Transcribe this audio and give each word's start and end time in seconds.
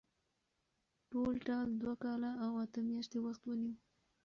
ټولټال 1.09 1.67
دوه 1.81 1.93
کاله 2.03 2.31
او 2.45 2.51
اته 2.63 2.79
میاشتې 2.89 3.17
وخت 3.25 3.41
ونیو. 3.45 3.73